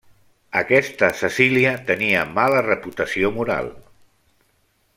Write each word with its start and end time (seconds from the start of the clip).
Aquesta 0.59 1.09
Cecília 1.19 1.73
tenia 1.91 2.23
mala 2.39 2.63
reputació 2.69 3.31
moral. 3.37 3.71